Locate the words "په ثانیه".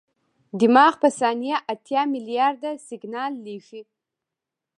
1.01-1.57